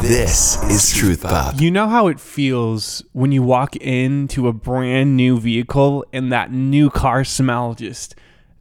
[0.00, 1.60] This is Truth Pop.
[1.60, 6.50] You know how it feels when you walk into a brand new vehicle and that
[6.50, 8.14] new car smell just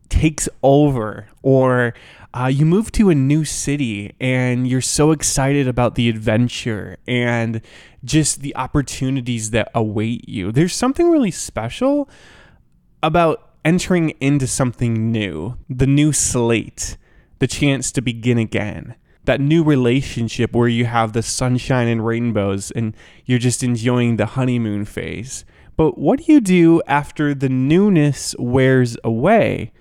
[0.10, 1.94] takes over, or
[2.34, 7.62] uh, you move to a new city and you're so excited about the adventure and
[8.04, 10.52] just the opportunities that await you.
[10.52, 12.10] There's something really special
[13.02, 16.98] about entering into something new, the new slate,
[17.40, 18.96] the chance to begin again
[19.30, 22.96] that new relationship where you have the sunshine and rainbows and
[23.26, 25.46] you're just enjoying the honeymoon phase.
[25.78, 29.72] But what do you do after the newness wears away?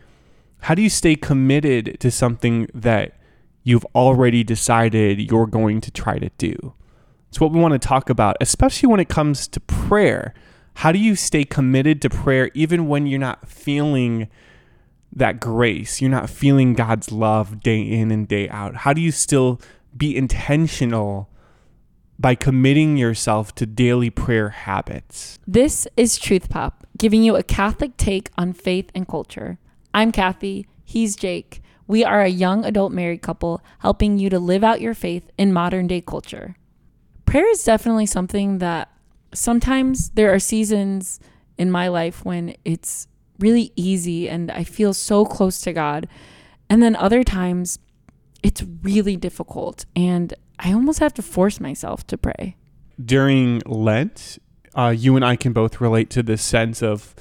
[0.60, 3.18] How do you stay committed to something that
[3.62, 6.74] you've already decided you're going to try to do?
[7.30, 10.34] It's what we want to talk about, especially when it comes to prayer.
[10.74, 14.28] How do you stay committed to prayer even when you're not feeling
[15.18, 16.00] that grace.
[16.00, 18.76] You're not feeling God's love day in and day out.
[18.76, 19.60] How do you still
[19.96, 21.28] be intentional
[22.18, 25.38] by committing yourself to daily prayer habits?
[25.46, 29.58] This is Truth Pop, giving you a Catholic take on faith and culture.
[29.94, 31.62] I'm Kathy, he's Jake.
[31.86, 35.52] We are a young adult married couple helping you to live out your faith in
[35.52, 36.56] modern day culture.
[37.24, 38.90] Prayer is definitely something that
[39.32, 41.20] sometimes there are seasons
[41.56, 46.08] in my life when it's really easy and I feel so close to God.
[46.68, 47.78] And then other times
[48.42, 52.56] it's really difficult and I almost have to force myself to pray.
[53.02, 54.38] During Lent,
[54.74, 57.14] uh, you and I can both relate to this sense of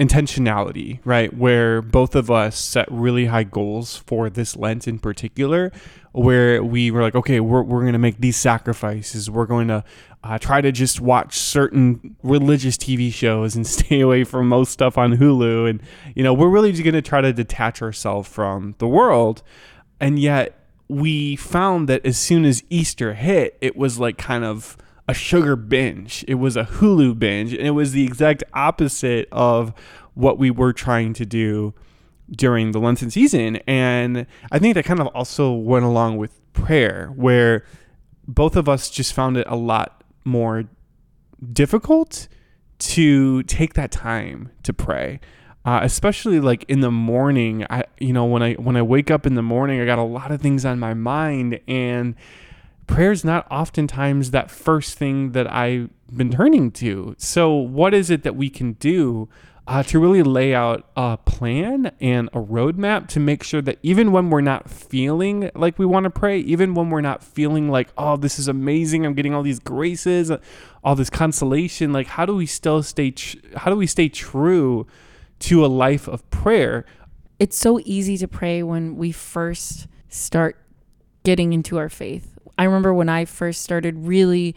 [0.00, 1.32] intentionality, right?
[1.36, 5.70] Where both of us set really high goals for this Lent in particular,
[6.12, 9.30] where we were like, okay, we're, we're going to make these sacrifices.
[9.30, 9.84] We're going to
[10.24, 14.96] uh, try to just watch certain religious TV shows and stay away from most stuff
[14.96, 15.68] on Hulu.
[15.68, 15.82] And,
[16.14, 19.42] you know, we're really just going to try to detach ourselves from the world.
[20.00, 24.78] And yet we found that as soon as Easter hit, it was like kind of
[25.10, 26.24] a sugar binge.
[26.28, 27.52] It was a Hulu binge.
[27.52, 29.74] And it was the exact opposite of
[30.14, 31.74] what we were trying to do
[32.30, 33.56] during the Lenten season.
[33.66, 37.64] And I think that kind of also went along with prayer, where
[38.28, 40.64] both of us just found it a lot more
[41.52, 42.28] difficult
[42.78, 45.18] to take that time to pray.
[45.64, 49.26] Uh, especially like in the morning, I you know when I when I wake up
[49.26, 52.14] in the morning, I got a lot of things on my mind, and
[52.90, 57.14] prayer is not oftentimes that first thing that I've been turning to.
[57.18, 59.28] So, what is it that we can do
[59.66, 64.10] uh, to really lay out a plan and a roadmap to make sure that even
[64.10, 67.88] when we're not feeling like we want to pray, even when we're not feeling like,
[67.96, 70.32] oh, this is amazing, I'm getting all these graces,
[70.82, 74.88] all this consolation, like how do we still stay, tr- how do we stay true
[75.38, 76.84] to a life of prayer?
[77.38, 80.56] It's so easy to pray when we first start
[81.22, 82.39] getting into our faith.
[82.60, 84.54] I remember when I first started really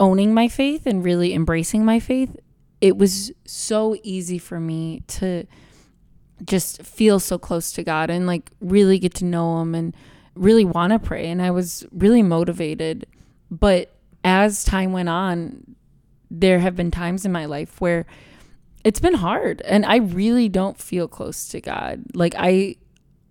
[0.00, 2.36] owning my faith and really embracing my faith,
[2.80, 5.46] it was so easy for me to
[6.44, 9.96] just feel so close to God and like really get to know Him and
[10.34, 11.28] really want to pray.
[11.28, 13.06] And I was really motivated.
[13.52, 15.76] But as time went on,
[16.28, 18.04] there have been times in my life where
[18.82, 22.02] it's been hard and I really don't feel close to God.
[22.14, 22.74] Like, I,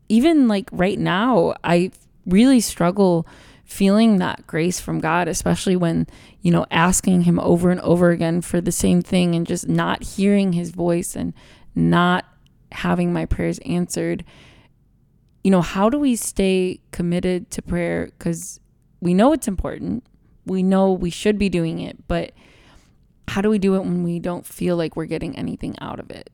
[0.08, 1.92] even like right now, I
[2.26, 3.28] really struggle
[3.70, 6.08] feeling that grace from God, especially when,
[6.42, 10.02] you know, asking Him over and over again for the same thing and just not
[10.04, 11.34] hearing His voice and
[11.76, 12.26] not
[12.72, 14.26] having my prayers answered.
[15.44, 18.08] You know, how do we stay committed to prayer?
[18.18, 18.60] Because
[19.02, 20.04] we know it's important,
[20.46, 22.32] we know we should be doing it, but
[23.28, 26.10] how do we do it when we don't feel like we're getting anything out of
[26.10, 26.32] it?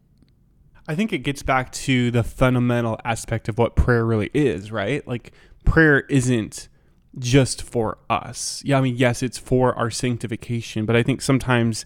[0.87, 5.05] I think it gets back to the fundamental aspect of what prayer really is, right?
[5.05, 5.33] Like,
[5.65, 6.69] prayer isn't
[7.17, 8.61] just for us.
[8.65, 11.85] Yeah, I mean, yes, it's for our sanctification, but I think sometimes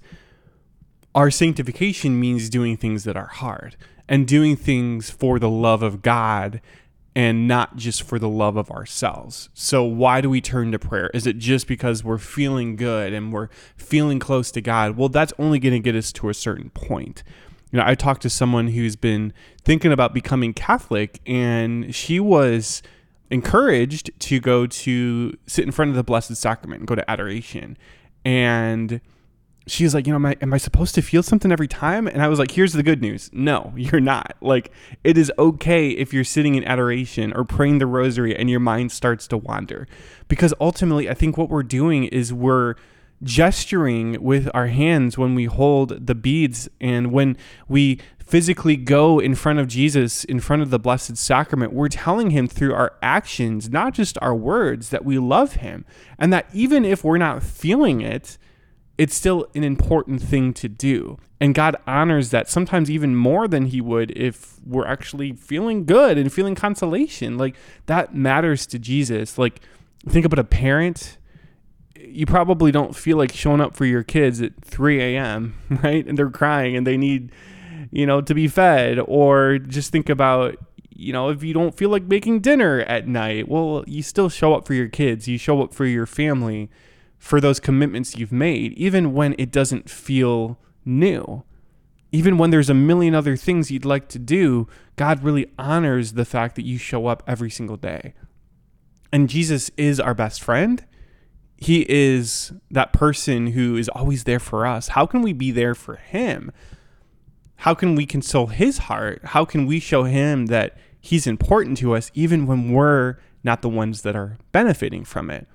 [1.16, 3.76] our sanctification means doing things that are hard
[4.08, 6.62] and doing things for the love of God
[7.16, 9.50] and not just for the love of ourselves.
[9.54, 11.10] So, why do we turn to prayer?
[11.14, 14.96] Is it just because we're feeling good and we're feeling close to God?
[14.96, 17.24] Well, that's only going to get us to a certain point.
[17.72, 19.34] You know, I talked to someone who's been
[19.64, 22.82] thinking about becoming Catholic, and she was
[23.32, 27.78] encouraged to go to sit in front of the Blessed Sacrament and go to adoration.
[28.26, 29.02] And
[29.68, 32.08] she's like, you know, am I, am I supposed to feel something every time?
[32.08, 33.30] And I was like, here's the good news.
[33.32, 34.36] No, you're not.
[34.42, 34.72] Like,
[35.04, 38.92] it is okay if you're sitting in adoration or praying the rosary and your mind
[38.92, 39.88] starts to wander.
[40.28, 42.76] Because ultimately, I think what we're doing is we're
[43.24, 47.38] gesturing with our hands when we hold the beads and when
[47.68, 52.30] we physically go in front of Jesus, in front of the Blessed Sacrament, we're telling
[52.30, 55.84] him through our actions, not just our words, that we love him.
[56.18, 58.38] And that even if we're not feeling it,
[59.00, 61.18] it's still an important thing to do.
[61.40, 66.18] And God honors that sometimes even more than He would if we're actually feeling good
[66.18, 67.38] and feeling consolation.
[67.38, 67.56] Like
[67.86, 69.38] that matters to Jesus.
[69.38, 69.62] Like,
[70.08, 71.18] think about a parent.
[72.00, 76.06] You probably don't feel like showing up for your kids at 3 a.m., right?
[76.06, 77.32] And they're crying and they need,
[77.92, 79.00] you know, to be fed.
[79.06, 80.58] Or just think about,
[80.90, 84.54] you know, if you don't feel like making dinner at night, well, you still show
[84.54, 86.70] up for your kids, you show up for your family
[87.18, 91.44] for those commitments you've made, even when it doesn't feel new.
[92.12, 96.26] Even when there's a million other things you'd like to do, God really honors the
[96.26, 98.14] fact that you show up every single day.
[99.12, 100.84] And Jesus is our best friend.
[101.62, 104.90] He is that person who is always there for us.
[104.90, 106.52] How can we be there for him?
[107.58, 109.20] How can we console his heart?
[109.26, 113.68] How can we show him that he's important to us even when we're not the
[113.68, 115.48] ones that are benefiting from it?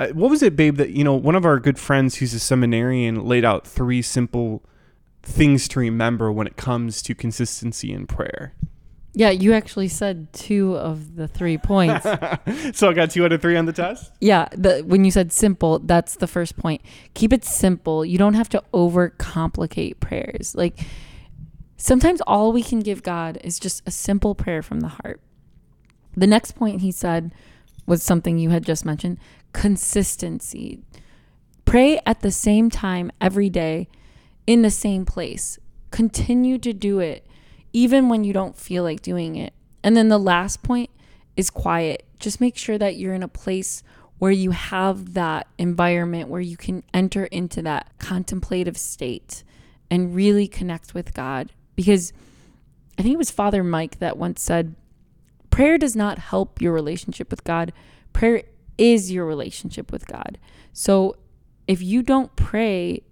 [0.00, 2.40] Uh, what was it, babe, that, you know, one of our good friends who's a
[2.40, 4.64] seminarian laid out three simple
[5.22, 8.52] things to remember when it comes to consistency in prayer?
[9.14, 12.02] Yeah, you actually said two of the three points.
[12.72, 14.10] so I got two out of three on the test?
[14.20, 16.80] Yeah, the when you said simple, that's the first point.
[17.12, 18.04] Keep it simple.
[18.04, 20.54] You don't have to overcomplicate prayers.
[20.54, 20.80] Like
[21.76, 25.20] sometimes all we can give God is just a simple prayer from the heart.
[26.16, 27.34] The next point he said
[27.86, 29.18] was something you had just mentioned
[29.52, 30.80] consistency.
[31.66, 33.88] Pray at the same time every day
[34.46, 35.58] in the same place.
[35.90, 37.26] Continue to do it
[37.72, 39.52] even when you don't feel like doing it.
[39.82, 40.90] And then the last point
[41.36, 42.04] is quiet.
[42.18, 43.82] Just make sure that you're in a place
[44.18, 49.42] where you have that environment where you can enter into that contemplative state
[49.90, 51.50] and really connect with God.
[51.74, 52.12] Because
[52.98, 54.76] I think it was Father Mike that once said,
[55.50, 57.72] prayer does not help your relationship with God.
[58.12, 58.44] Prayer
[58.78, 60.38] is your relationship with God.
[60.72, 61.16] So
[61.66, 63.02] if you don't pray,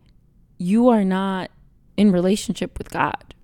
[0.59, 1.51] you are not
[1.97, 3.35] in relationship with God.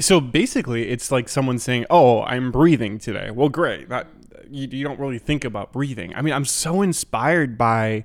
[0.00, 3.88] So basically, it's like someone saying, "Oh, I'm breathing today." Well, great.
[3.88, 4.06] That
[4.50, 6.14] you, you don't really think about breathing.
[6.14, 8.04] I mean, I'm so inspired by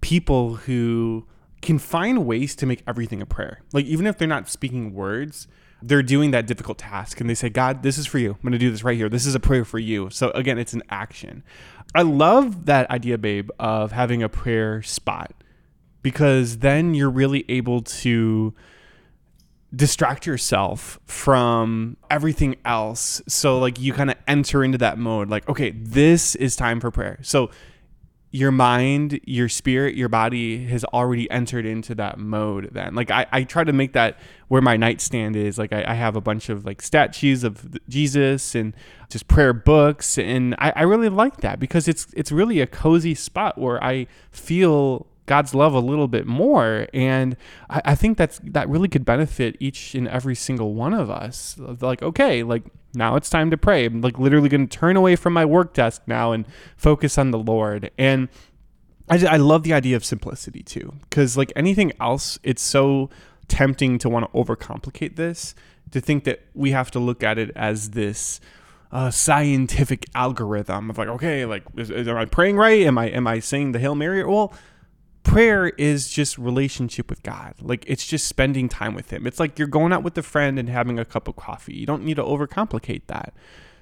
[0.00, 1.26] people who
[1.60, 3.60] can find ways to make everything a prayer.
[3.72, 5.48] Like even if they're not speaking words,
[5.82, 8.30] they're doing that difficult task and they say, God, this is for you.
[8.30, 9.08] I'm going to do this right here.
[9.08, 10.10] This is a prayer for you.
[10.10, 11.42] So again, it's an action.
[11.94, 15.32] I love that idea, babe, of having a prayer spot
[16.02, 18.54] because then you're really able to
[19.74, 23.20] distract yourself from everything else.
[23.28, 26.90] So like you kind of enter into that mode like okay, this is time for
[26.90, 27.18] prayer.
[27.22, 27.50] So
[28.30, 32.94] your mind, your spirit, your body has already entered into that mode then.
[32.94, 34.18] Like I, I try to make that
[34.48, 35.58] where my nightstand is.
[35.58, 38.74] Like I, I have a bunch of like statues of Jesus and
[39.08, 43.14] just prayer books and I, I really like that because it's it's really a cozy
[43.14, 46.88] spot where I feel God's love a little bit more.
[46.92, 47.36] And
[47.70, 51.56] I, I think that's that really could benefit each and every single one of us.
[51.58, 52.64] Like, okay, like
[52.94, 53.84] now it's time to pray.
[53.84, 56.44] I'm like literally going to turn away from my work desk now and
[56.76, 57.92] focus on the Lord.
[57.96, 58.28] And
[59.08, 63.08] I, just, I love the idea of simplicity too, because like anything else, it's so
[63.46, 65.54] tempting to want to overcomplicate this,
[65.92, 68.40] to think that we have to look at it as this
[68.92, 72.82] uh, scientific algorithm of like, okay, like, is, is, am I praying right?
[72.82, 74.24] Am I am I saying the Hail Mary?
[74.24, 74.52] Well,
[75.28, 77.54] prayer is just relationship with God.
[77.60, 79.26] Like it's just spending time with Him.
[79.26, 81.74] It's like you're going out with a friend and having a cup of coffee.
[81.74, 83.34] You don't need to overcomplicate that.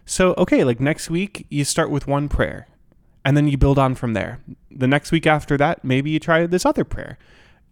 [0.05, 2.69] So, okay, like next week, you start with one prayer
[3.25, 4.41] and then you build on from there.
[4.71, 7.19] The next week after that, maybe you try this other prayer.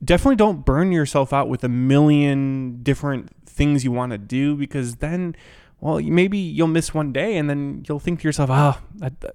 [0.04, 4.96] Definitely don't burn yourself out with a million different things you want to do because
[4.96, 5.36] then,
[5.80, 8.78] well, maybe you'll miss one day and then you'll think to yourself, oh,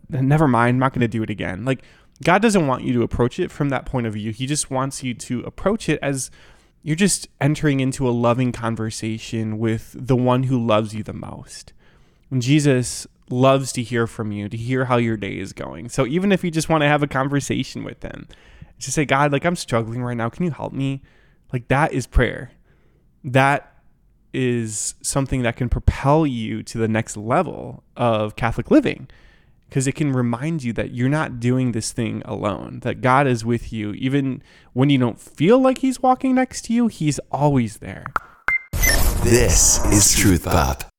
[0.09, 1.63] never mind, I'm not going to do it again.
[1.63, 1.83] Like,
[2.23, 4.31] God doesn't want you to approach it from that point of view.
[4.31, 6.29] He just wants you to approach it as
[6.81, 11.73] you're just entering into a loving conversation with the one who loves you the most.
[12.31, 15.89] And Jesus loves to hear from you, to hear how your day is going.
[15.89, 18.27] So even if you just want to have a conversation with him,
[18.77, 20.29] just say, God, like I'm struggling right now.
[20.29, 21.01] Can you help me?
[21.51, 22.51] Like that is prayer.
[23.23, 23.73] That
[24.33, 29.07] is something that can propel you to the next level of Catholic living
[29.69, 33.45] because it can remind you that you're not doing this thing alone, that God is
[33.45, 33.93] with you.
[33.93, 34.41] Even
[34.73, 38.05] when you don't feel like He's walking next to you, He's always there.
[39.23, 40.89] This is Truth Pop.